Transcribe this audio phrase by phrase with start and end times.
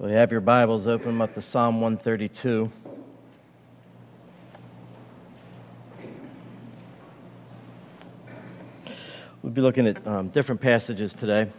[0.00, 2.72] Well, you have your Bibles, open up to Psalm 132.
[9.42, 11.50] We'll be looking at um, different passages today.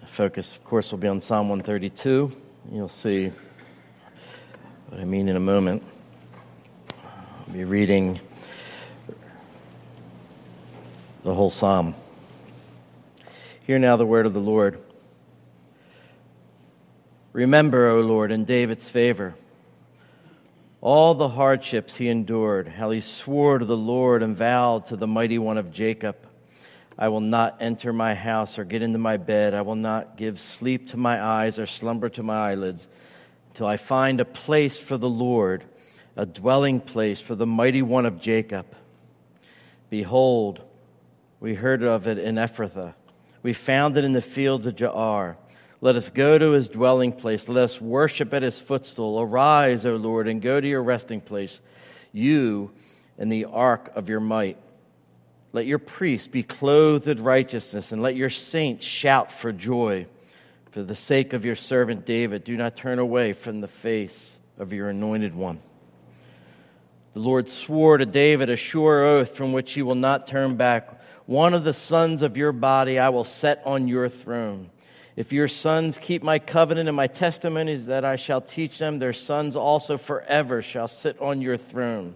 [0.00, 2.32] The focus, of course, will be on Psalm 132.
[2.72, 3.30] You'll see
[4.88, 5.84] what I mean in a moment.
[7.00, 8.18] I'll be reading
[11.22, 11.94] the whole psalm.
[13.68, 14.82] Hear now the word of the Lord.
[17.38, 19.36] Remember, O Lord, in David's favor,
[20.80, 25.06] all the hardships he endured, how he swore to the Lord and vowed to the
[25.06, 26.16] mighty one of Jacob,
[26.98, 29.54] I will not enter my house or get into my bed.
[29.54, 32.88] I will not give sleep to my eyes or slumber to my eyelids
[33.50, 35.62] until I find a place for the Lord,
[36.16, 38.66] a dwelling place for the mighty one of Jacob.
[39.90, 40.60] Behold,
[41.38, 42.94] we heard of it in Ephrathah.
[43.44, 45.36] We found it in the fields of Jaar.
[45.80, 47.48] Let us go to his dwelling place.
[47.48, 49.20] Let us worship at his footstool.
[49.20, 51.60] Arise, O Lord, and go to your resting place,
[52.12, 52.72] you
[53.16, 54.58] and the ark of your might.
[55.52, 60.06] Let your priests be clothed with righteousness, and let your saints shout for joy.
[60.72, 64.72] For the sake of your servant David, do not turn away from the face of
[64.72, 65.60] your anointed one.
[67.14, 71.00] The Lord swore to David a sure oath from which he will not turn back.
[71.26, 74.70] One of the sons of your body I will set on your throne.
[75.18, 79.12] If your sons keep my covenant and my testimonies that I shall teach them, their
[79.12, 82.14] sons also forever shall sit on your throne.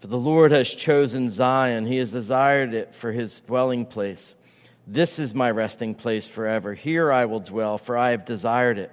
[0.00, 4.34] For the Lord has chosen Zion, he has desired it for his dwelling place.
[4.86, 6.74] This is my resting place forever.
[6.74, 8.92] Here I will dwell, for I have desired it.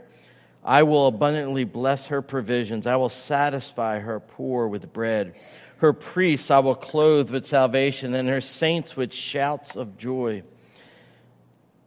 [0.64, 2.88] I will abundantly bless her provisions.
[2.88, 5.36] I will satisfy her poor with bread.
[5.80, 10.44] Her priests I will clothe with salvation, and her saints with shouts of joy.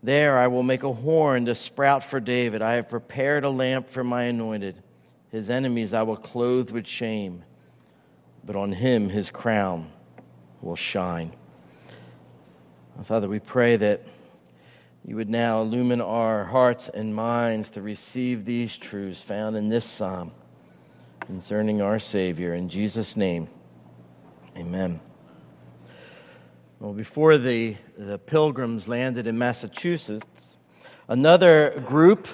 [0.06, 2.62] There I will make a horn to sprout for David.
[2.62, 4.80] I have prepared a lamp for my anointed.
[5.32, 7.42] His enemies I will clothe with shame,
[8.44, 9.90] but on him his crown
[10.62, 11.32] will shine.
[13.02, 14.02] Father, we pray that
[15.04, 19.84] you would now illumine our hearts and minds to receive these truths found in this
[19.84, 20.30] psalm
[21.22, 22.54] concerning our Savior.
[22.54, 23.48] In Jesus' name,
[24.56, 25.00] amen.
[26.78, 30.58] Well, before the, the pilgrims landed in Massachusetts,
[31.08, 32.28] another group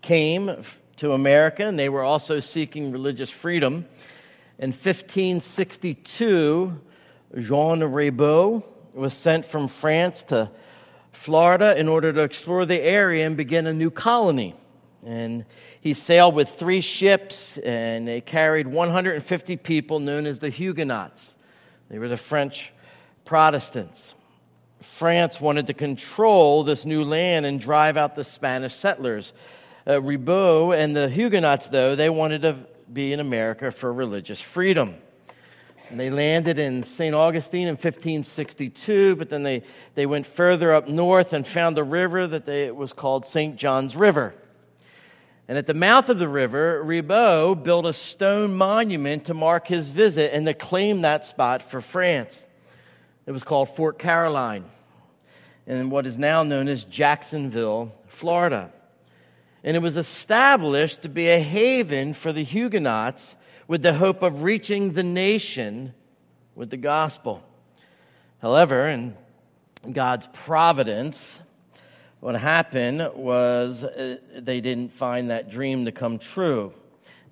[0.00, 0.58] came
[0.98, 3.86] to America, and they were also seeking religious freedom.
[4.60, 6.80] In 1562,
[7.40, 8.62] Jean Ribault
[8.94, 10.52] was sent from France to
[11.10, 14.54] Florida in order to explore the area and begin a new colony.
[15.04, 15.44] And
[15.80, 21.36] he sailed with three ships, and they carried 150 people known as the Huguenots.
[21.88, 22.72] They were the French
[23.24, 24.14] Protestants.
[24.80, 29.32] France wanted to control this new land and drive out the Spanish settlers.
[29.86, 32.56] Uh, Ribault and the Huguenots, though, they wanted to
[32.92, 34.94] be in America for religious freedom.
[35.90, 37.14] And they landed in St.
[37.14, 39.62] Augustine in 1562, but then they,
[39.96, 43.56] they went further up north and found a river that they, it was called St.
[43.56, 44.34] John's River.
[45.48, 49.88] And at the mouth of the river, Ribault built a stone monument to mark his
[49.88, 52.46] visit and to claim that spot for France.
[53.26, 54.64] It was called Fort Caroline
[55.66, 58.72] in what is now known as Jacksonville, Florida.
[59.62, 63.36] And it was established to be a haven for the Huguenots
[63.68, 65.94] with the hope of reaching the nation
[66.54, 67.44] with the gospel.
[68.40, 69.16] However, in
[69.92, 71.40] God's providence,
[72.20, 76.72] what happened was uh, they didn't find that dream to come true.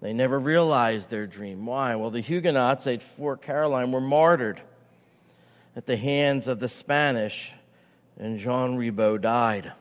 [0.00, 1.66] They never realized their dream.
[1.66, 1.96] Why?
[1.96, 4.60] Well, the Huguenots at Fort Caroline were martyred
[5.78, 7.52] at the hands of the Spanish,
[8.18, 9.72] and Jean Ribault died.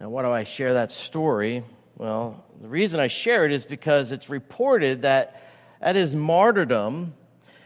[0.00, 1.62] Now, why do I share that story?
[1.98, 5.42] Well, the reason I share it is because it's reported that
[5.78, 7.12] at his martyrdom,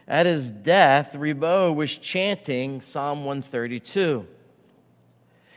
[0.09, 4.27] at his death, Ribault was chanting Psalm 132.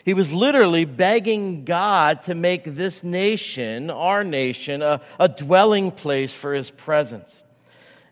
[0.05, 6.31] He was literally begging God to make this nation, our nation, a, a dwelling place
[6.31, 7.43] for his presence.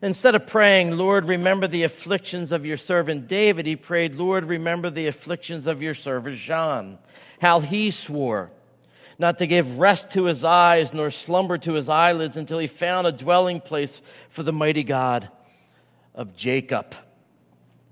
[0.02, 4.90] Instead of praying, Lord, remember the afflictions of your servant David, he prayed, Lord, remember
[4.90, 7.00] the afflictions of your servant John,
[7.42, 8.52] How he swore
[9.20, 13.08] not to give rest to his eyes nor slumber to his eyelids until he found
[13.08, 15.30] a dwelling place for the mighty God
[16.14, 16.96] of Jacob.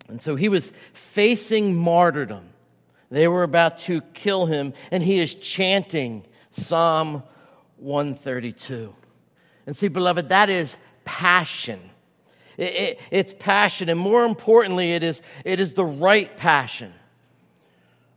[0.07, 2.50] And so he was facing martyrdom.
[3.10, 7.24] They were about to kill him, and he is chanting Psalm
[7.78, 8.94] 132.
[9.66, 11.80] And see, beloved, that is passion.
[12.57, 16.94] It, it, it's passion, and more importantly, it is, it is the right passion.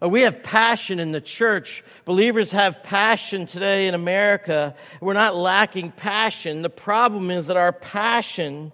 [0.00, 1.82] Uh, we have passion in the church.
[2.04, 4.74] Believers have passion today in America.
[5.00, 6.62] We're not lacking passion.
[6.62, 8.70] The problem is that our passion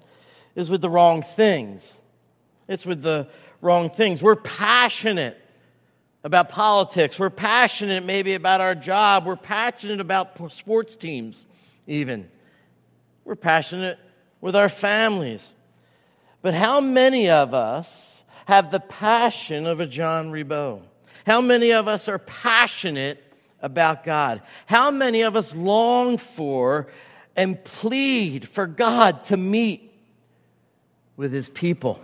[0.54, 2.02] is with the wrong things.
[2.68, 3.28] It's with the
[3.62, 4.22] wrong things.
[4.22, 5.40] We're passionate
[6.22, 7.18] about politics.
[7.18, 9.24] We're passionate maybe about our job.
[9.26, 11.46] We're passionate about sports teams,
[11.86, 12.28] even.
[13.24, 13.98] We're passionate
[14.44, 15.54] with our families.
[16.42, 20.82] But how many of us have the passion of a John Ribault?
[21.24, 23.24] How many of us are passionate
[23.62, 24.42] about God?
[24.66, 26.88] How many of us long for
[27.34, 29.90] and plead for God to meet
[31.16, 31.98] with his people?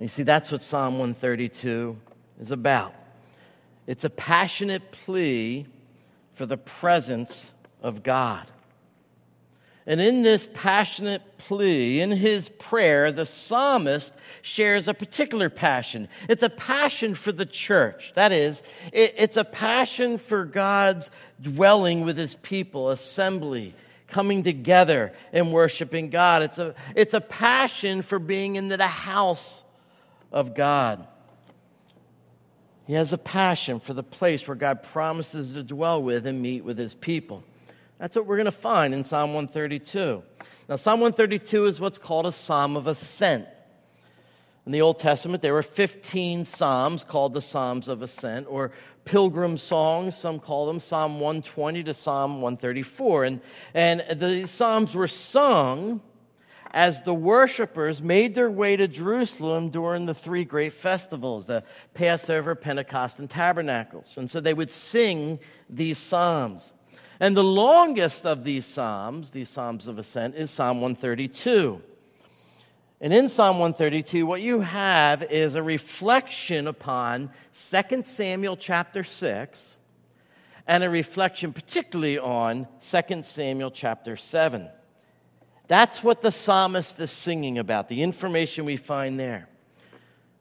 [0.00, 1.96] You see, that's what Psalm 132
[2.40, 2.92] is about.
[3.86, 5.64] It's a passionate plea
[6.34, 7.52] for the presence
[7.84, 8.48] of God.
[9.86, 16.08] And in this passionate plea, in his prayer, the psalmist shares a particular passion.
[16.28, 18.12] It's a passion for the church.
[18.14, 18.62] That is,
[18.92, 23.74] it's a passion for God's dwelling with his people, assembly,
[24.06, 26.42] coming together and worshiping God.
[26.42, 29.64] It's a, it's a passion for being in the house
[30.30, 31.04] of God.
[32.86, 36.62] He has a passion for the place where God promises to dwell with and meet
[36.62, 37.42] with his people.
[38.02, 40.24] That's what we're going to find in Psalm 132.
[40.68, 43.46] Now, Psalm 132 is what's called a psalm of ascent.
[44.66, 48.72] In the Old Testament, there were 15 psalms called the Psalms of Ascent, or
[49.04, 50.16] pilgrim songs.
[50.16, 53.24] Some call them Psalm 120 to Psalm 134.
[53.24, 53.40] And,
[53.72, 56.00] and the psalms were sung
[56.72, 61.62] as the worshipers made their way to Jerusalem during the three great festivals the
[61.94, 64.16] Passover, Pentecost, and Tabernacles.
[64.16, 65.38] And so they would sing
[65.70, 66.72] these psalms.
[67.22, 71.80] And the longest of these Psalms, these Psalms of Ascent, is Psalm 132.
[73.00, 79.76] And in Psalm 132, what you have is a reflection upon 2 Samuel chapter 6
[80.66, 84.68] and a reflection particularly on 2 Samuel chapter 7.
[85.68, 89.48] That's what the psalmist is singing about, the information we find there.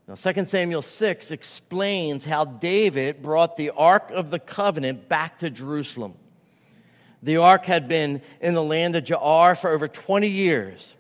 [0.07, 5.51] Now, 2 Samuel 6 explains how David brought the Ark of the Covenant back to
[5.51, 6.15] Jerusalem.
[7.23, 10.95] The ark had been in the land of Jaar for over 20 years.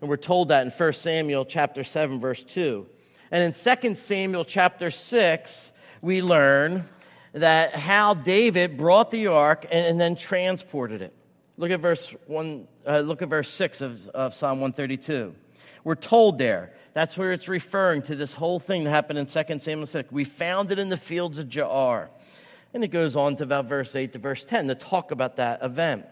[0.00, 2.86] And we're told that in 1 Samuel chapter 7 verse 2.
[3.30, 5.72] And in 2 Samuel chapter 6,
[6.02, 6.88] we learn
[7.32, 11.12] that how David brought the ark and, and then transported it.
[11.56, 15.34] Look at verse 1 uh, look at verse 6 of, of Psalm 132.
[15.82, 19.58] We're told there, that's where it's referring to this whole thing that happened in 2
[19.58, 20.12] Samuel 6.
[20.12, 22.08] We found it in the fields of Jaar.
[22.74, 25.62] And it goes on to about verse 8 to verse 10 to talk about that
[25.62, 26.06] event.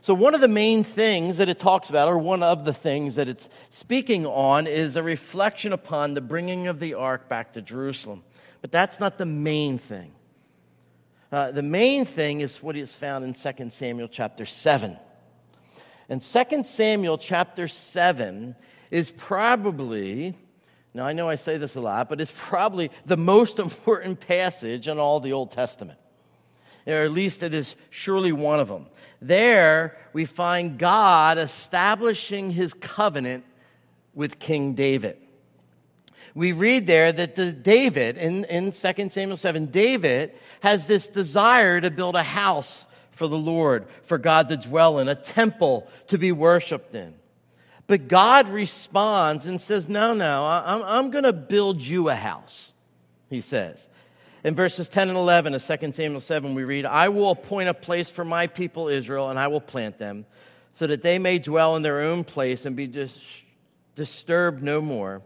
[0.00, 3.16] So, one of the main things that it talks about, or one of the things
[3.16, 7.62] that it's speaking on, is a reflection upon the bringing of the ark back to
[7.62, 8.24] Jerusalem.
[8.62, 10.12] But that's not the main thing.
[11.30, 14.96] Uh, the main thing is what is found in 2 Samuel chapter 7.
[16.08, 18.54] And 2 Samuel chapter 7
[18.90, 20.34] is probably,
[20.94, 24.88] now I know I say this a lot, but it's probably the most important passage
[24.88, 25.98] in all the Old Testament
[26.86, 28.86] or at least it is surely one of them.
[29.20, 33.44] There we find God establishing his covenant
[34.14, 35.18] with King David.
[36.34, 41.80] We read there that the David, in, in 2 Samuel 7, David has this desire
[41.80, 46.18] to build a house for the Lord, for God to dwell in, a temple to
[46.18, 47.14] be worshiped in.
[47.86, 52.74] But God responds and says, No, no, I'm, I'm going to build you a house,
[53.30, 53.88] he says.
[54.46, 57.74] In verses 10 and 11 of 2 Samuel 7, we read, I will appoint a
[57.74, 60.24] place for my people Israel, and I will plant them,
[60.72, 63.42] so that they may dwell in their own place and be dis-
[63.96, 65.20] disturbed no more.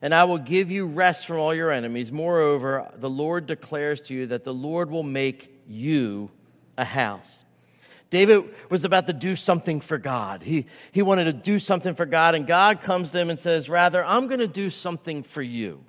[0.00, 2.10] And I will give you rest from all your enemies.
[2.10, 6.30] Moreover, the Lord declares to you that the Lord will make you
[6.78, 7.44] a house.
[8.08, 10.42] David was about to do something for God.
[10.42, 13.68] He, he wanted to do something for God, and God comes to him and says,
[13.68, 15.84] Rather, I'm going to do something for you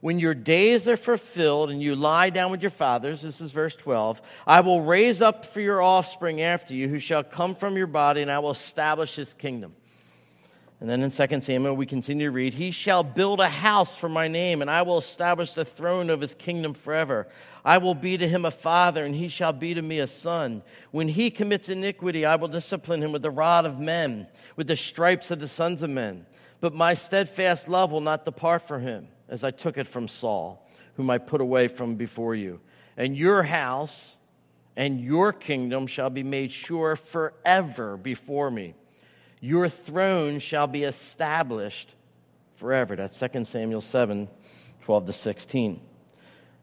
[0.00, 3.74] when your days are fulfilled and you lie down with your fathers, this is verse
[3.74, 7.86] 12, I will raise up for your offspring after you, who shall come from your
[7.86, 9.74] body, and I will establish his kingdom.
[10.80, 14.08] And then in 2 Samuel, we continue to read, He shall build a house for
[14.08, 17.26] my name, and I will establish the throne of his kingdom forever.
[17.64, 20.62] I will be to him a father, and he shall be to me a son.
[20.92, 24.76] When he commits iniquity, I will discipline him with the rod of men, with the
[24.76, 26.26] stripes of the sons of men.
[26.60, 30.66] But my steadfast love will not depart from him as I took it from Saul,
[30.94, 32.60] whom I put away from before you.
[32.96, 34.18] And your house
[34.76, 38.74] and your kingdom shall be made sure forever before me.
[39.40, 41.94] Your throne shall be established
[42.54, 42.96] forever.
[42.96, 44.28] That's 2 Samuel 7
[44.82, 45.80] 12 to 16.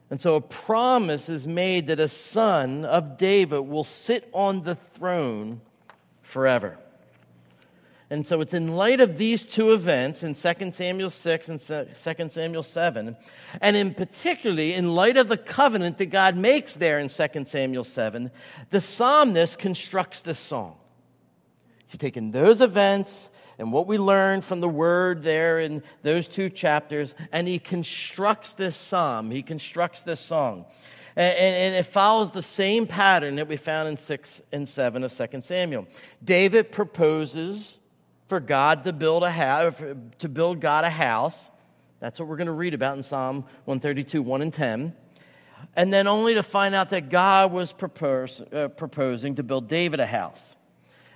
[0.10, 4.76] And so a promise is made that a son of David will sit on the
[4.76, 5.62] throne
[6.22, 6.78] forever.
[8.10, 12.30] And so it's in light of these two events in 2 Samuel 6 and 2
[12.30, 13.18] Samuel 7,
[13.62, 17.84] and in particularly in light of the covenant that God makes there in 2 Samuel
[17.84, 18.30] 7,
[18.70, 20.76] the psalmist constructs this song.
[21.88, 26.50] He's taken those events and what we learn from the word there in those two
[26.50, 29.32] chapters, and he constructs this psalm.
[29.32, 30.66] He constructs this song.
[31.16, 35.14] And, and, it follows the same pattern that we found in 6 and 7 of
[35.14, 35.88] 2 Samuel.
[36.22, 37.80] David proposes
[38.28, 39.82] for God to build a house,
[40.20, 41.52] to build God a house.
[42.00, 44.96] That's what we're going to read about in Psalm 132, 1 and 10.
[45.76, 50.00] And then only to find out that God was propose, uh, proposing to build David
[50.00, 50.56] a house.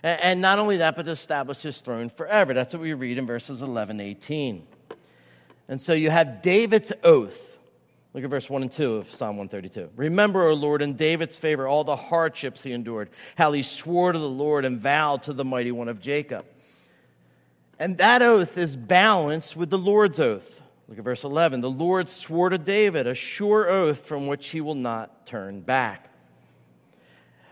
[0.03, 2.53] And, and not only that, but to establish his throne forever.
[2.53, 4.65] That's what we read in verses 11, 18.
[5.67, 7.57] And so you have David's oath.
[8.13, 9.91] Look at verse 1 and 2 of Psalm 132.
[9.95, 14.17] Remember, O Lord, in David's favor, all the hardships he endured, how he swore to
[14.17, 16.45] the Lord and vowed to the mighty one of Jacob.
[17.79, 20.61] And that oath is balanced with the Lord's oath.
[20.89, 21.61] Look at verse 11.
[21.61, 26.09] The Lord swore to David a sure oath from which he will not turn back.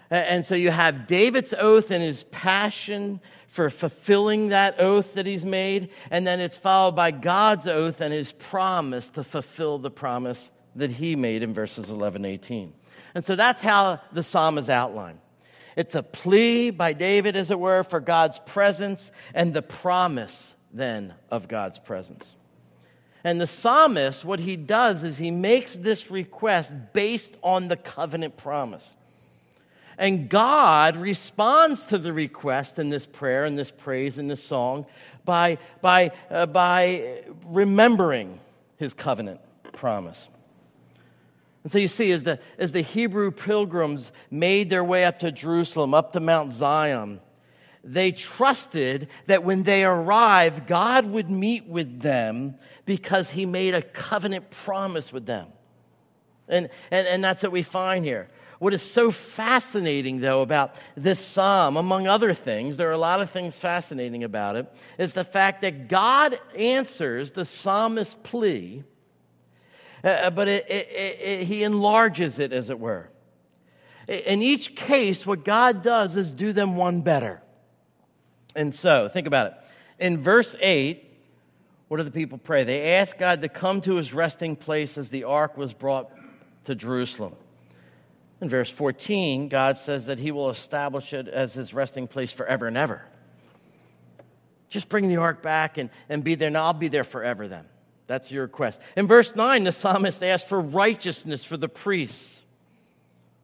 [0.10, 5.46] And so you have David's oath and his passion for fulfilling that oath that he's
[5.46, 10.52] made, and then it's followed by God's oath and his promise to fulfill the promise
[10.76, 12.74] that he made in verses 11 18.
[13.16, 15.20] And so that's how the psalm is outlined.
[15.78, 21.14] It's a plea by David, as it were, for God's presence and the promise then
[21.30, 22.36] of God's presence.
[23.24, 28.38] And the psalmist, what he does is he makes this request based on the covenant
[28.38, 28.96] promise.
[30.00, 34.88] And God responds to the request in this prayer, in this praise, in this song
[35.26, 38.40] by, by, uh, by remembering
[38.78, 39.42] his covenant
[39.74, 40.30] promise.
[41.68, 45.34] And so you see, as the, as the Hebrew pilgrims made their way up to
[45.34, 47.20] Jerusalem, up to Mount Zion,
[47.84, 52.56] they trusted that when they arrived, God would meet with them
[52.86, 55.50] because he made a covenant promise with them.
[56.48, 58.30] And, and, and that's what we find here.
[58.60, 63.20] What is so fascinating, though, about this psalm, among other things, there are a lot
[63.20, 68.86] of things fascinating about it, is the fact that God answers the psalmist's plea
[70.08, 70.90] uh, uh, but it, it,
[71.22, 73.10] it, he enlarges it, as it were.
[74.08, 77.42] In each case, what God does is do them one better.
[78.56, 79.54] And so, think about it.
[80.00, 81.04] In verse 8,
[81.90, 82.64] what do the people pray?
[82.64, 86.10] They ask God to come to his resting place as the ark was brought
[86.64, 87.36] to Jerusalem.
[88.40, 92.66] In verse 14, God says that he will establish it as his resting place forever
[92.66, 93.04] and ever.
[94.70, 97.66] Just bring the ark back and, and be there, and I'll be there forever then.
[98.08, 98.82] That's your request.
[98.96, 102.44] In verse 9, the psalmist asks for righteousness for the priests.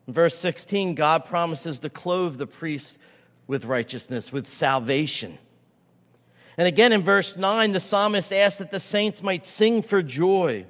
[0.08, 2.98] In verse 16, God promises to clothe the priest
[3.46, 5.38] with righteousness, with salvation.
[6.58, 10.66] And again in verse 9, the psalmist asks that the saints might sing for joy.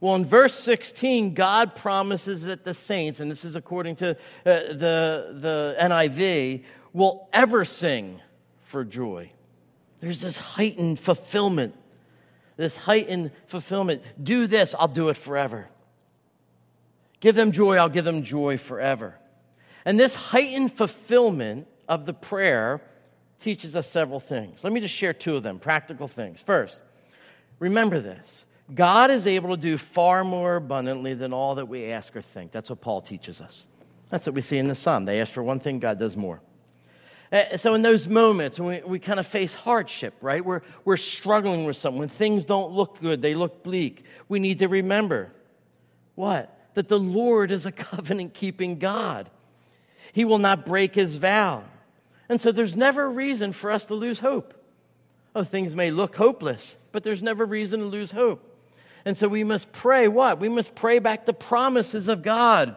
[0.00, 4.14] Well, in verse 16, God promises that the saints, and this is according to uh,
[4.44, 8.20] the, the NIV, will ever sing
[8.62, 9.30] for joy.
[10.00, 11.74] There's this heightened fulfillment
[12.56, 14.02] this heightened fulfillment.
[14.22, 15.68] Do this, I'll do it forever.
[17.20, 19.18] Give them joy, I'll give them joy forever.
[19.84, 22.82] And this heightened fulfillment of the prayer
[23.38, 24.64] teaches us several things.
[24.64, 26.42] Let me just share two of them, practical things.
[26.42, 26.82] First,
[27.58, 32.16] remember this God is able to do far more abundantly than all that we ask
[32.16, 32.50] or think.
[32.50, 33.66] That's what Paul teaches us.
[34.08, 35.04] That's what we see in the Psalm.
[35.04, 36.40] They ask for one thing, God does more.
[37.32, 40.44] Uh, so, in those moments when we, we kind of face hardship, right?
[40.44, 41.98] We're, we're struggling with something.
[41.98, 44.04] When things don't look good, they look bleak.
[44.28, 45.32] We need to remember
[46.14, 46.52] what?
[46.74, 49.28] That the Lord is a covenant keeping God.
[50.12, 51.64] He will not break his vow.
[52.28, 54.54] And so, there's never a reason for us to lose hope.
[55.34, 58.42] Oh, things may look hopeless, but there's never reason to lose hope.
[59.04, 60.38] And so, we must pray what?
[60.38, 62.76] We must pray back the promises of God.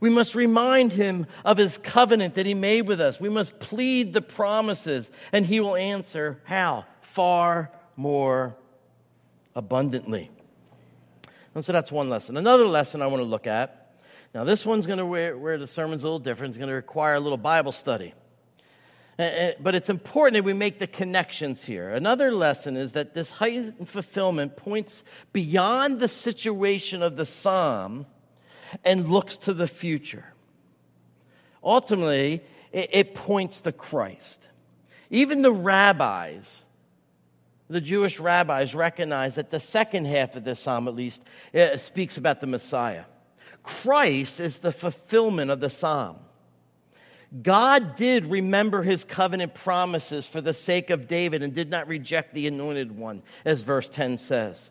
[0.00, 3.20] We must remind him of his covenant that he made with us.
[3.20, 6.84] We must plead the promises, and he will answer how?
[7.00, 8.56] Far more
[9.54, 10.30] abundantly.
[11.54, 12.36] And so that's one lesson.
[12.36, 13.94] Another lesson I want to look at.
[14.34, 16.50] Now, this one's going to where, where the sermon's a little different.
[16.50, 18.12] It's going to require a little Bible study.
[19.16, 21.88] But it's important that we make the connections here.
[21.88, 28.04] Another lesson is that this heightened fulfillment points beyond the situation of the psalm
[28.84, 30.24] and looks to the future.
[31.62, 32.42] Ultimately,
[32.72, 34.48] it, points to Christ.
[35.10, 36.64] Even the rabbis
[37.68, 42.16] the Jewish rabbis recognize that the second half of this psalm, at least, uh, speaks
[42.16, 43.04] about the Messiah.
[43.62, 46.18] Christ is the fulfillment of the psalm.
[47.42, 52.34] God did remember his covenant promises for the sake of David and did not reject
[52.34, 54.70] the anointed one, as verse 10 says.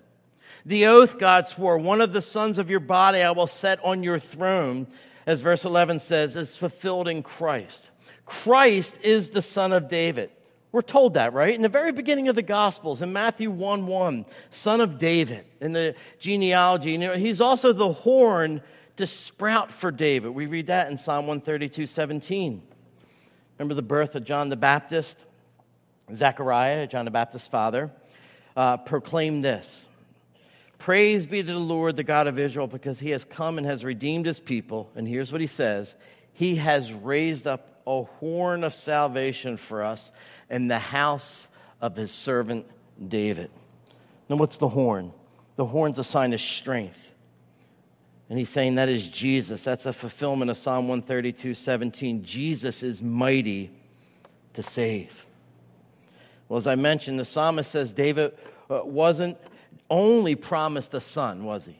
[0.65, 4.01] The oath God swore, one of the sons of your body I will set on
[4.01, 4.87] your throne,
[5.27, 7.91] as verse 11 says, is fulfilled in Christ.
[8.25, 10.31] Christ is the son of David.
[10.71, 11.53] We're told that, right?
[11.53, 15.71] In the very beginning of the Gospels, in Matthew 1 1, son of David, in
[15.71, 18.61] the genealogy, he's also the horn
[18.97, 20.31] to sprout for David.
[20.31, 22.61] We read that in Psalm 132 17.
[23.57, 25.23] Remember the birth of John the Baptist?
[26.13, 27.91] Zechariah, John the Baptist's father,
[28.57, 29.87] uh, proclaimed this
[30.85, 33.83] Praise be to the Lord, the God of Israel, because he has come and has
[33.83, 34.91] redeemed his people.
[34.93, 35.95] And here's what he says
[36.31, 40.11] He has raised up a horn of salvation for us
[40.47, 41.49] in the house
[41.81, 42.67] of his servant
[43.07, 43.49] David.
[44.29, 45.11] Now, what's the horn?
[45.55, 47.15] The horn's a sign of strength.
[48.29, 49.63] And he's saying that is Jesus.
[49.63, 52.23] That's a fulfillment of Psalm 132 17.
[52.23, 53.71] Jesus is mighty
[54.53, 55.25] to save.
[56.47, 58.33] Well, as I mentioned, the psalmist says David
[58.69, 59.39] uh, wasn't
[59.89, 61.77] only promised a son, was he?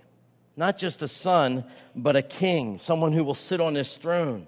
[0.58, 4.48] Not just a son, but a king, someone who will sit on his throne.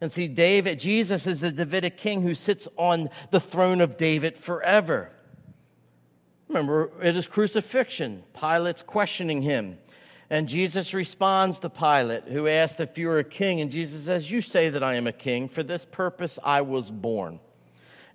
[0.00, 4.36] And see, David, Jesus is the Davidic king who sits on the throne of David
[4.36, 5.10] forever.
[6.46, 8.22] Remember, it is crucifixion.
[8.32, 9.78] Pilate's questioning him.
[10.30, 13.60] And Jesus responds to Pilate, who asked if you were a king.
[13.60, 15.48] And Jesus says, You say that I am a king.
[15.48, 17.40] For this purpose I was born.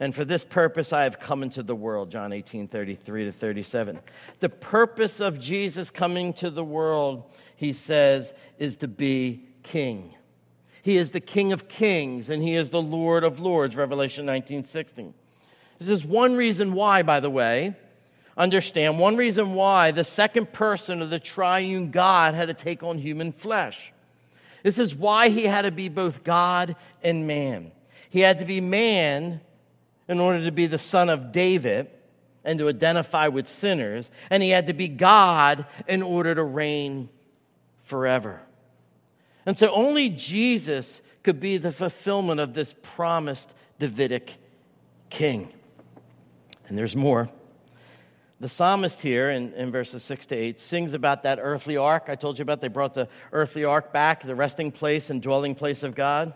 [0.03, 2.11] And for this purpose I have come into the world.
[2.11, 3.99] John 18, 33 to 37.
[4.41, 10.13] The purpose of Jesus coming to the world, he says, is to be king.
[10.81, 14.65] He is the King of kings and he is the Lord of lords, Revelation 19
[14.65, 15.13] 16.
[15.79, 17.73] This is one reason why, by the way,
[18.35, 22.97] understand one reason why the second person of the triune God had to take on
[22.97, 23.93] human flesh.
[24.63, 27.71] This is why he had to be both God and man.
[28.09, 29.39] He had to be man
[30.07, 31.89] in order to be the son of David
[32.43, 37.09] and to identify with sinners, and he had to be God in order to reign
[37.83, 38.41] forever.
[39.45, 44.37] And so only Jesus could be the fulfillment of this promised Davidic
[45.09, 45.51] king.
[46.67, 47.29] And there's more.
[48.39, 52.15] The psalmist here in, in verses 6 to 8 sings about that earthly ark I
[52.15, 52.59] told you about.
[52.59, 56.33] They brought the earthly ark back, the resting place and dwelling place of God.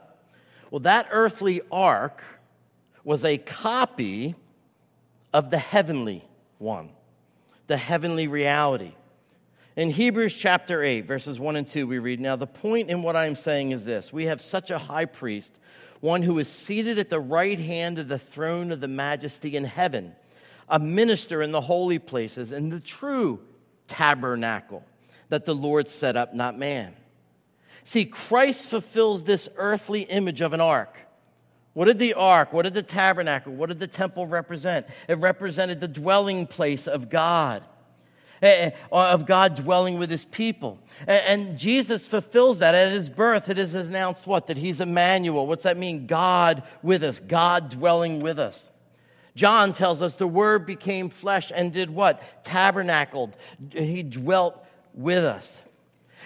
[0.72, 2.24] Well, that earthly ark
[3.08, 4.36] was a copy
[5.34, 6.22] of the heavenly
[6.58, 6.90] one,
[7.68, 8.92] the heavenly reality.
[9.78, 13.16] In Hebrews chapter 8, verses 1 and 2, we read Now, the point in what
[13.16, 15.58] I am saying is this we have such a high priest,
[16.02, 19.64] one who is seated at the right hand of the throne of the majesty in
[19.64, 20.14] heaven,
[20.68, 23.40] a minister in the holy places, in the true
[23.88, 24.84] tabernacle
[25.30, 26.94] that the Lord set up, not man.
[27.86, 31.07] See, Christ fulfills this earthly image of an ark.
[31.78, 34.88] What did the ark, what did the tabernacle, what did the temple represent?
[35.08, 37.62] It represented the dwelling place of God.
[38.42, 40.80] Eh, eh, of God dwelling with his people.
[41.06, 43.48] And Jesus fulfills that at his birth.
[43.48, 44.48] It is announced what?
[44.48, 45.46] That he's Emmanuel.
[45.46, 46.08] What's that mean?
[46.08, 48.72] God with us, God dwelling with us.
[49.36, 52.24] John tells us the word became flesh and did what?
[52.44, 53.38] Tabernacled.
[53.72, 55.62] He dwelt with us.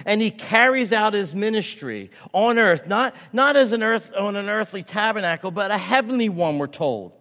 [0.06, 4.50] And he carries out his ministry on earth, not, not as an earth on an
[4.50, 7.14] earthly tabernacle, but a heavenly one, we're told.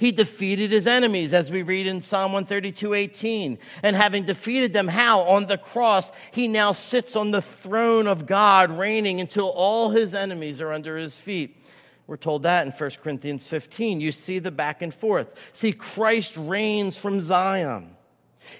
[0.00, 3.58] He defeated his enemies, as we read in Psalm 132 18.
[3.82, 5.20] And having defeated them, how?
[5.20, 10.14] On the cross, he now sits on the throne of God, reigning until all his
[10.14, 11.62] enemies are under his feet.
[12.06, 14.00] We're told that in 1 Corinthians 15.
[14.00, 15.50] You see the back and forth.
[15.52, 17.94] See, Christ reigns from Zion.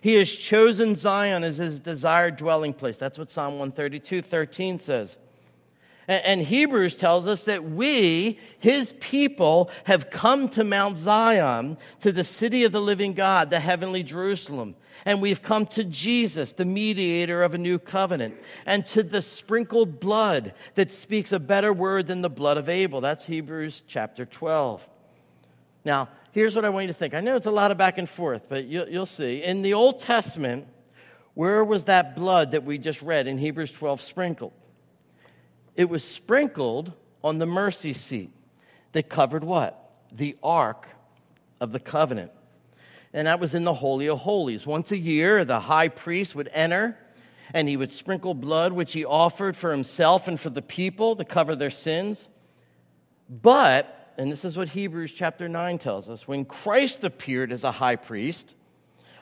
[0.00, 2.98] He has chosen Zion as his desired dwelling place.
[2.98, 5.16] That's what Psalm 132 13 says.
[6.10, 12.24] And Hebrews tells us that we, his people, have come to Mount Zion, to the
[12.24, 14.74] city of the living God, the heavenly Jerusalem.
[15.04, 18.34] And we've come to Jesus, the mediator of a new covenant,
[18.66, 23.00] and to the sprinkled blood that speaks a better word than the blood of Abel.
[23.00, 24.88] That's Hebrews chapter 12.
[25.84, 27.14] Now, here's what I want you to think.
[27.14, 29.42] I know it's a lot of back and forth, but you'll, you'll see.
[29.42, 30.66] In the Old Testament,
[31.34, 34.52] where was that blood that we just read in Hebrews 12 sprinkled?
[35.76, 38.30] It was sprinkled on the mercy seat
[38.92, 39.96] that covered what?
[40.12, 40.88] The Ark
[41.60, 42.32] of the Covenant.
[43.12, 44.66] And that was in the Holy of Holies.
[44.66, 46.98] Once a year, the high priest would enter
[47.52, 51.24] and he would sprinkle blood, which he offered for himself and for the people to
[51.24, 52.28] cover their sins.
[53.28, 57.72] But, and this is what Hebrews chapter 9 tells us, when Christ appeared as a
[57.72, 58.54] high priest,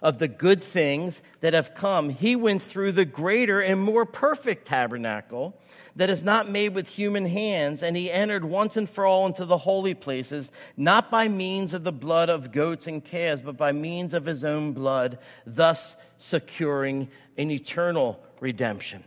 [0.03, 4.67] of the good things that have come, he went through the greater and more perfect
[4.67, 5.57] tabernacle
[5.95, 9.45] that is not made with human hands, and he entered once and for all into
[9.45, 13.71] the holy places, not by means of the blood of goats and calves, but by
[13.71, 19.05] means of his own blood, thus securing an eternal redemption.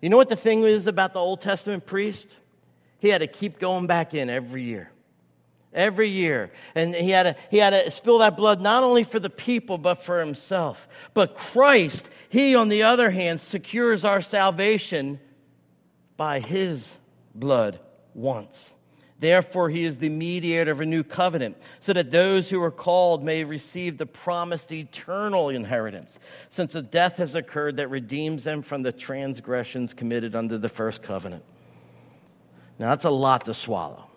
[0.00, 2.38] You know what the thing is about the Old Testament priest?
[2.98, 4.88] He had to keep going back in every year
[5.74, 6.52] every year.
[6.74, 9.78] And he had, to, he had to spill that blood not only for the people,
[9.78, 10.88] but for himself.
[11.14, 15.20] But Christ, he, on the other hand, secures our salvation
[16.16, 16.96] by his
[17.34, 17.80] blood
[18.14, 18.74] once.
[19.18, 23.22] Therefore, he is the mediator of a new covenant, so that those who are called
[23.22, 28.82] may receive the promised eternal inheritance, since a death has occurred that redeems them from
[28.82, 31.44] the transgressions committed under the first covenant.
[32.80, 34.08] Now, that's a lot to swallow.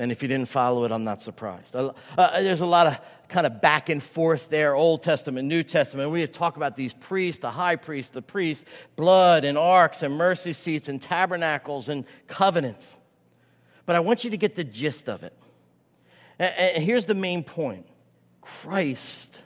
[0.00, 1.76] And if you didn't follow it, I'm not surprised.
[1.76, 6.10] Uh, there's a lot of kind of back and forth there Old Testament, New Testament.
[6.10, 8.64] We talk about these priests, the high priest, the priest,
[8.96, 12.96] blood and arks and mercy seats and tabernacles and covenants.
[13.84, 15.34] But I want you to get the gist of it.
[16.38, 17.86] And here's the main point
[18.40, 19.42] Christ,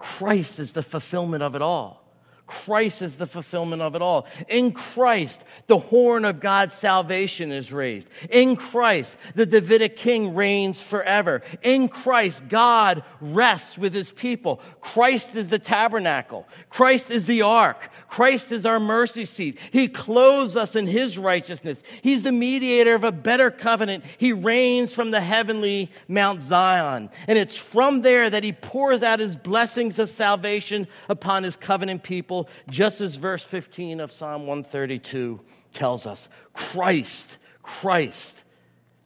[0.00, 2.09] Christ is the fulfillment of it all.
[2.50, 4.26] Christ is the fulfillment of it all.
[4.48, 8.10] In Christ, the horn of God's salvation is raised.
[8.28, 11.42] In Christ, the Davidic king reigns forever.
[11.62, 14.60] In Christ, God rests with his people.
[14.80, 16.48] Christ is the tabernacle.
[16.68, 17.88] Christ is the ark.
[18.08, 19.56] Christ is our mercy seat.
[19.70, 21.84] He clothes us in his righteousness.
[22.02, 24.04] He's the mediator of a better covenant.
[24.18, 27.10] He reigns from the heavenly Mount Zion.
[27.28, 32.02] And it's from there that he pours out his blessings of salvation upon his covenant
[32.02, 32.39] people
[32.70, 35.40] just as verse 15 of Psalm 132
[35.72, 36.28] tells us.
[36.52, 38.44] Christ, Christ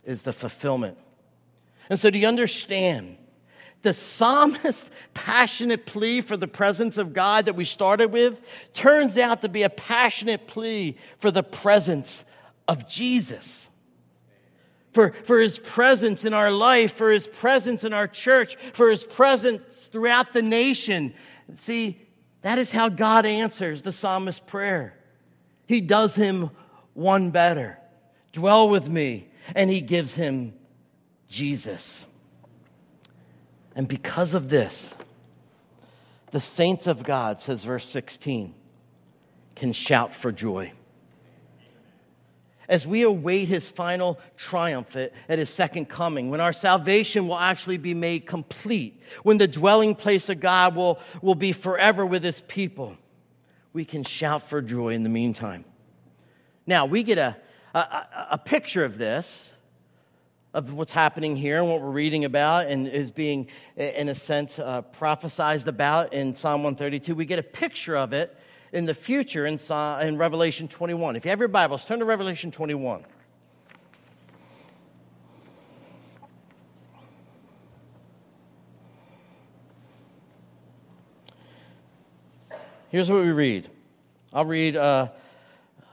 [0.04, 0.98] is the fulfillment.
[1.90, 3.16] And so, do you understand?
[3.82, 8.40] The psalmist's passionate plea for the presence of God that we started with
[8.72, 12.24] turns out to be a passionate plea for the presence
[12.66, 13.68] of Jesus.
[14.92, 19.04] For, for his presence in our life, for his presence in our church, for his
[19.04, 21.12] presence throughout the nation.
[21.56, 22.00] See,
[22.44, 24.94] that is how God answers the psalmist's prayer.
[25.66, 26.50] He does him
[26.92, 27.78] one better.
[28.32, 29.28] Dwell with me.
[29.54, 30.52] And he gives him
[31.26, 32.04] Jesus.
[33.74, 34.94] And because of this,
[36.32, 38.54] the saints of God, says verse 16,
[39.54, 40.70] can shout for joy
[42.68, 47.76] as we await his final triumph at, his second coming, when our salvation will actually
[47.76, 52.40] be made complete, when the dwelling place of God will, will be forever with his
[52.42, 52.96] people,
[53.72, 55.64] we can shout for joy in the meantime.
[56.66, 57.36] Now, we get a,
[57.74, 59.54] a, a picture of this,
[60.54, 64.60] of what's happening here and what we're reading about and is being, in a sense,
[64.60, 67.14] uh, prophesied about in Psalm 132.
[67.14, 68.34] We get a picture of it
[68.74, 69.56] in the future in,
[70.02, 71.14] in Revelation 21.
[71.14, 73.04] If you have your Bibles, turn to Revelation 21.
[82.88, 83.70] Here's what we read.
[84.32, 85.08] I'll read uh,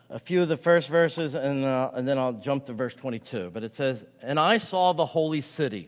[0.09, 3.51] a few of the first verses and, uh, and then I'll jump to verse 22.
[3.51, 5.87] But it says, And I saw the holy city,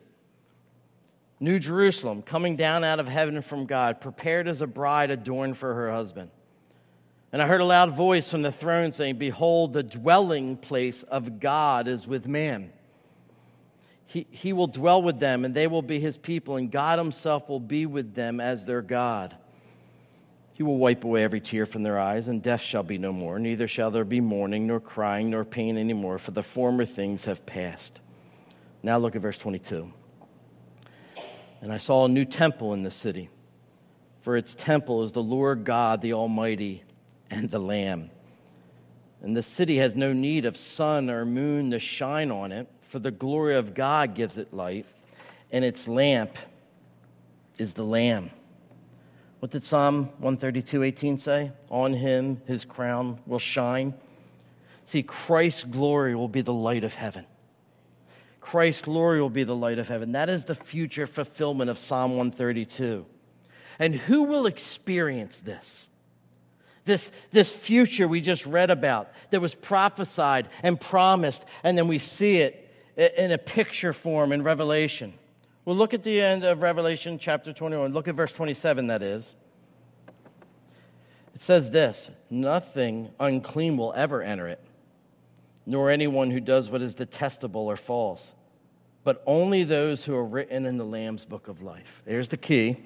[1.39, 5.73] New Jerusalem, coming down out of heaven from God, prepared as a bride adorned for
[5.73, 6.29] her husband.
[7.33, 11.39] And I heard a loud voice from the throne saying, Behold, the dwelling place of
[11.39, 12.71] God is with man.
[14.05, 17.49] He, he will dwell with them, and they will be his people, and God himself
[17.49, 19.35] will be with them as their God.
[20.53, 23.39] He will wipe away every tear from their eyes, and death shall be no more.
[23.39, 27.47] Neither shall there be mourning, nor crying, nor pain anymore, for the former things have
[27.47, 27.99] passed.
[28.83, 29.91] Now look at verse 22.
[31.61, 33.31] And I saw a new temple in the city,
[34.21, 36.82] for its temple is the Lord God, the Almighty
[37.33, 38.09] and the Lamb.
[39.21, 42.99] And the city has no need of sun or moon to shine on it, for
[42.99, 44.85] the glory of God gives it light,
[45.51, 46.37] and its lamp
[47.57, 48.31] is the Lamb.
[49.39, 51.51] What did Psalm 132 18 say?
[51.69, 53.93] On him his crown will shine.
[54.85, 57.25] See, Christ's glory will be the light of heaven.
[58.41, 60.11] Christ's glory will be the light of heaven.
[60.11, 63.05] That is the future fulfillment of Psalm 132.
[63.79, 65.87] And who will experience this?
[66.85, 71.97] This, this future we just read about that was prophesied and promised, and then we
[71.97, 72.59] see it
[73.17, 75.13] in a picture form in Revelation.
[75.65, 77.93] Well, look at the end of Revelation chapter 21.
[77.93, 79.33] Look at verse 27, that is.
[81.33, 84.59] It says this Nothing unclean will ever enter it,
[85.65, 88.33] nor anyone who does what is detestable or false,
[89.05, 92.01] but only those who are written in the Lamb's book of life.
[92.05, 92.77] There's the key.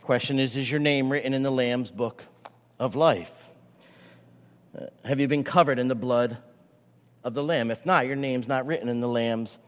[0.00, 2.24] Question is Is your name written in the Lamb's book
[2.78, 3.50] of life?
[4.76, 6.36] Uh, have you been covered in the blood
[7.24, 7.70] of the Lamb?
[7.70, 9.58] If not, your name's not written in the Lamb's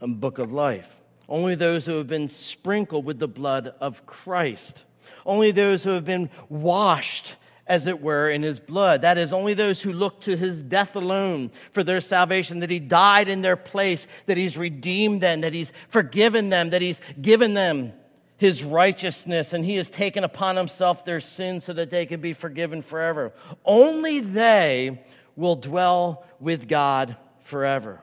[0.00, 1.00] um, book of life.
[1.28, 4.84] Only those who have been sprinkled with the blood of Christ.
[5.24, 9.00] Only those who have been washed, as it were, in his blood.
[9.02, 12.78] That is, only those who look to his death alone for their salvation, that he
[12.78, 17.54] died in their place, that he's redeemed them, that he's forgiven them, that he's given
[17.54, 17.92] them
[18.36, 22.32] his righteousness, and he has taken upon himself their sins so that they can be
[22.32, 23.32] forgiven forever.
[23.64, 25.02] Only they
[25.36, 28.00] will dwell with God forever.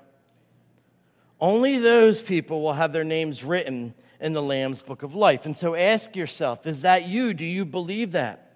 [1.39, 5.45] Only those people will have their names written in the Lamb's book of life.
[5.45, 7.33] And so ask yourself is that you?
[7.33, 8.51] Do you believe that?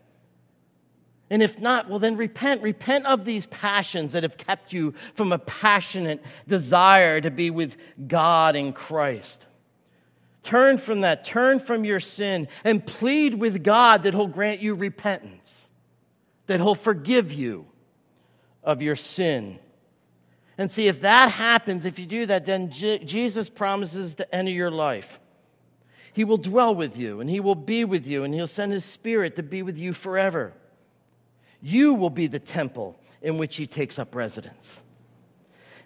[1.29, 2.61] And if not, well, then repent.
[2.61, 7.77] Repent of these passions that have kept you from a passionate desire to be with
[8.07, 9.44] God in Christ.
[10.45, 11.25] Turn from that.
[11.25, 15.69] Turn from your sin and plead with God that He'll grant you repentance,
[16.47, 17.65] that He'll forgive you
[18.63, 19.59] of your sin
[20.57, 24.71] and see if that happens, if you do that, then Jesus promises to enter your
[24.71, 25.19] life.
[26.13, 28.85] He will dwell with you and he will be with you and he'll send his
[28.85, 30.53] spirit to be with you forever.
[31.61, 34.83] You will be the temple in which he takes up residence.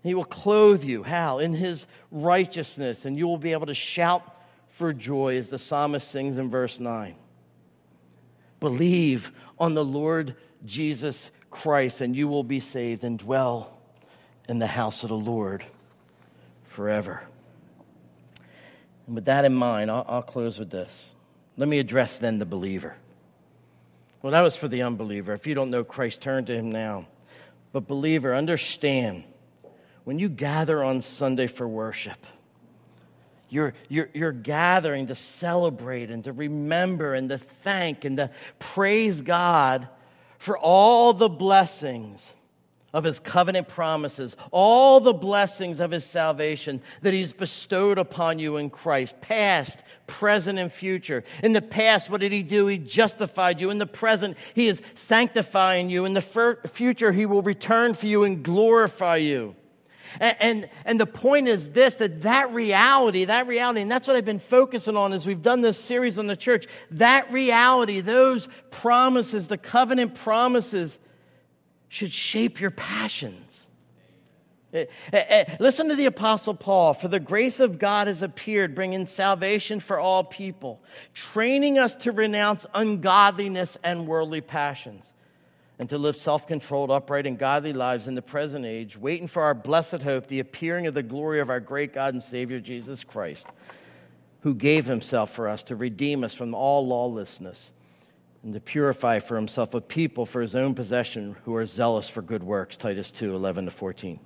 [0.04, 1.40] He will clothe you, how?
[1.40, 4.24] In his righteousness, and you will be able to shout
[4.70, 7.16] for joy, as the psalmist sings in verse 9.
[8.60, 13.78] Believe on the Lord Jesus Christ, and you will be saved and dwell
[14.48, 15.66] in the house of the Lord
[16.64, 17.22] forever.
[19.06, 21.14] And with that in mind, I'll, I'll close with this.
[21.58, 22.96] Let me address then the believer.
[24.22, 25.34] Well, that was for the unbeliever.
[25.34, 27.08] If you don't know Christ, turn to him now.
[27.72, 29.24] But, believer, understand
[30.04, 32.18] when you gather on Sunday for worship,
[33.50, 39.22] you're, you're, you're gathering to celebrate and to remember and to thank and to praise
[39.22, 39.88] God
[40.38, 42.34] for all the blessings
[42.94, 48.58] of his covenant promises, all the blessings of his salvation that he's bestowed upon you
[48.58, 51.24] in Christ, past, present, and future.
[51.44, 52.68] In the past, what did he do?
[52.68, 53.70] He justified you.
[53.70, 56.06] In the present, he is sanctifying you.
[56.06, 59.56] In the future, he will return for you and glorify you.
[60.20, 64.16] And, and, and, the point is this that that reality, that reality, and that's what
[64.16, 68.48] I've been focusing on as we've done this series on the church, that reality, those
[68.72, 71.00] promises, the covenant promises,
[71.90, 73.70] should shape your passions.
[75.60, 76.94] Listen to the Apostle Paul.
[76.94, 82.12] For the grace of God has appeared, bringing salvation for all people, training us to
[82.12, 85.14] renounce ungodliness and worldly passions,
[85.80, 89.44] and to live self controlled, upright, and godly lives in the present age, waiting for
[89.44, 93.06] our blessed hope, the appearing of the glory of our great God and Savior Jesus
[93.06, 93.48] Christ,
[94.42, 97.72] who gave himself for us to redeem us from all lawlessness
[98.44, 102.22] and to purify for himself a people for his own possession who are zealous for
[102.22, 102.76] good works.
[102.78, 104.20] Titus 2 11 to 14.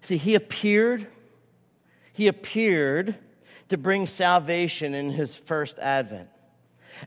[0.00, 1.06] See, he appeared,
[2.12, 3.14] he appeared
[3.68, 6.28] to bring salvation in his first advent.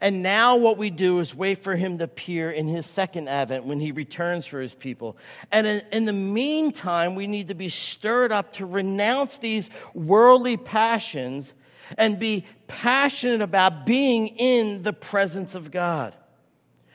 [0.01, 3.65] And now what we do is wait for him to appear in his second advent
[3.65, 5.17] when he returns for his people.
[5.51, 11.53] And in, the meantime, we need to be stirred up to renounce these worldly passions
[11.97, 16.15] and be passionate about being in the presence of God.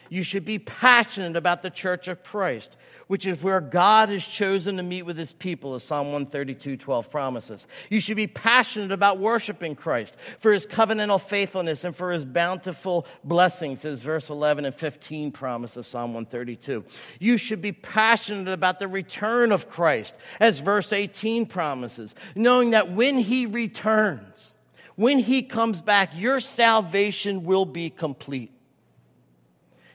[0.09, 2.76] You should be passionate about the church of Christ,
[3.12, 7.11] which is where God has chosen to meet with his people, as Psalm 132 12
[7.11, 7.66] promises.
[7.90, 13.07] You should be passionate about worshiping Christ for his covenantal faithfulness and for his bountiful
[13.22, 16.87] blessings, as verse 11 and 15 promises, Psalm 132.
[17.20, 22.92] You should be passionate about the return of Christ, as verse 18 promises, knowing that
[22.92, 24.57] when he returns,
[24.96, 28.53] when he comes back, your salvation will be complete.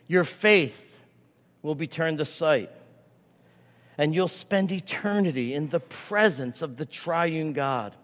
[0.05, 1.03] Your faith
[1.63, 2.69] will be turned to sight.
[3.97, 7.95] And you'll spend eternity in the presence of the triune God.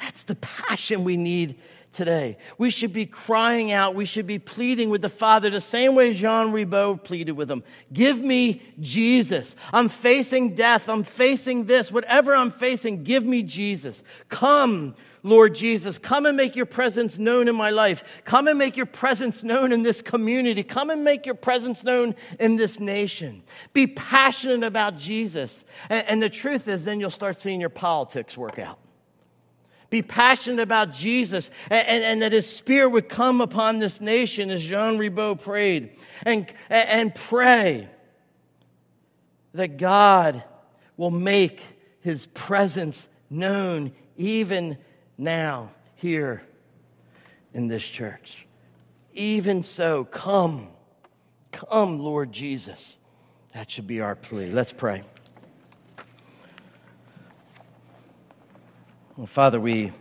[0.00, 1.56] That's the passion we need
[1.94, 2.36] today.
[2.58, 6.12] We should be crying out, we should be pleading with the Father the same way
[6.12, 7.62] Jean Ribault pleaded with him.
[7.92, 9.56] Give me Jesus.
[9.72, 10.88] I'm facing death.
[10.88, 11.90] I'm facing this.
[11.90, 14.02] Whatever I'm facing, give me Jesus.
[14.28, 15.98] Come, Lord Jesus.
[15.98, 18.22] Come and make your presence known in my life.
[18.24, 20.62] Come and make your presence known in this community.
[20.62, 23.42] Come and make your presence known in this nation.
[23.72, 25.64] Be passionate about Jesus.
[25.88, 28.78] And, the truth is, then you'll start seeing your politics work out.
[29.94, 34.50] Be passionate about Jesus and, and, and, that his spirit would come upon this nation
[34.50, 35.90] as Jean Ribault prayed.
[36.26, 37.88] And, and pray
[39.52, 40.42] that God
[40.96, 41.62] will make
[42.00, 44.78] his presence known even
[45.16, 46.42] now here
[47.52, 48.48] in this church.
[49.12, 50.70] Even so, come.
[51.52, 52.98] Come, Lord Jesus.
[53.52, 54.50] That should be our plea.
[54.50, 55.04] Let's pray.
[59.16, 59.92] Well, Father, we,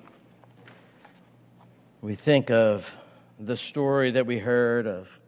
[2.01, 2.97] we think of
[3.39, 5.19] the story that we heard of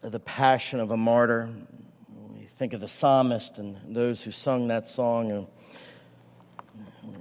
[0.00, 1.48] the passion of a martyr.
[2.30, 5.30] We think of the psalmist and those who sung that song.
[5.30, 5.46] And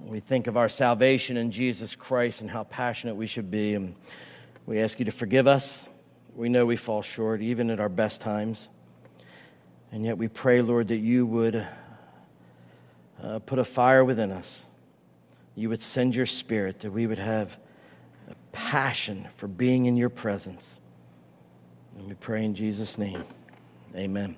[0.08, 3.76] we think of our salvation in Jesus Christ and how passionate we should be.
[3.76, 3.93] And
[4.65, 5.88] we ask you to forgive us.
[6.36, 8.67] We know we fall short, even at our best times.
[9.91, 11.67] And yet we pray, Lord, that you would
[13.21, 14.65] uh, put a fire within us
[15.56, 17.58] you would send your spirit, that we would have
[18.30, 20.80] a passion for being in your presence.
[21.98, 23.24] And we pray in Jesus' name.
[23.96, 24.38] Amen.